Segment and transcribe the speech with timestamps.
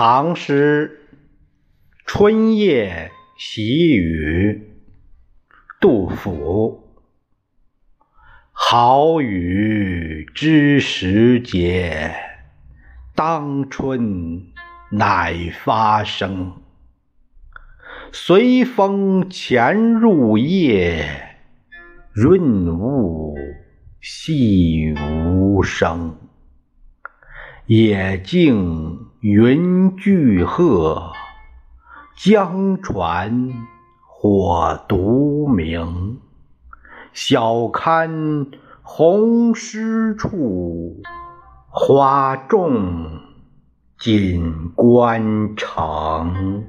[0.00, 1.00] 唐诗
[2.06, 4.76] 《春夜喜雨》
[5.80, 7.02] 杜甫。
[8.52, 12.14] 好雨知时节，
[13.16, 14.52] 当春
[14.92, 16.62] 乃发生。
[18.12, 21.38] 随风潜入夜，
[22.12, 23.34] 润物
[24.00, 26.16] 细无声。
[27.66, 31.10] 野径云聚鹤，
[32.16, 33.52] 江船
[34.06, 36.20] 火独明。
[37.12, 38.46] 晓看
[38.80, 41.02] 红湿处，
[41.68, 43.20] 花重
[43.98, 46.68] 锦官城。